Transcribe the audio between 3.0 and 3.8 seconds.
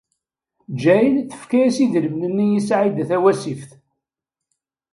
Tawasift.